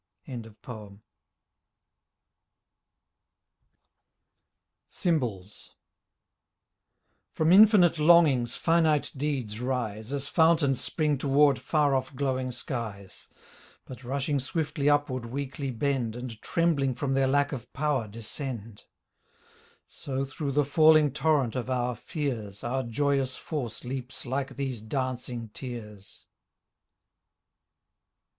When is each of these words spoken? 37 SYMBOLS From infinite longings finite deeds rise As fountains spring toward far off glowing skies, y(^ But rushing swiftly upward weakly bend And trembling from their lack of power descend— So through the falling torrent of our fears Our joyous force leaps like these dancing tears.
37 0.25 1.03
SYMBOLS 4.87 5.75
From 7.31 7.51
infinite 7.53 7.99
longings 7.99 8.55
finite 8.55 9.11
deeds 9.15 9.59
rise 9.59 10.11
As 10.11 10.27
fountains 10.27 10.81
spring 10.81 11.19
toward 11.19 11.59
far 11.59 11.93
off 11.93 12.15
glowing 12.15 12.51
skies, 12.51 13.27
y(^ 13.29 13.35
But 13.85 14.03
rushing 14.03 14.39
swiftly 14.39 14.89
upward 14.89 15.27
weakly 15.27 15.69
bend 15.69 16.15
And 16.15 16.41
trembling 16.41 16.95
from 16.95 17.13
their 17.13 17.27
lack 17.27 17.51
of 17.51 17.71
power 17.71 18.07
descend— 18.07 18.85
So 19.85 20.25
through 20.25 20.53
the 20.53 20.65
falling 20.65 21.11
torrent 21.11 21.55
of 21.55 21.69
our 21.69 21.95
fears 21.95 22.63
Our 22.63 22.81
joyous 22.81 23.35
force 23.35 23.83
leaps 23.83 24.25
like 24.25 24.55
these 24.55 24.81
dancing 24.81 25.49
tears. 25.49 26.25